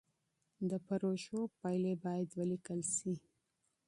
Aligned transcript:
د 0.69 0.71
پروژو 0.87 1.39
پايلې 1.59 1.93
بايد 2.03 2.29
وليکل 2.39 2.81
سي. 2.95 3.13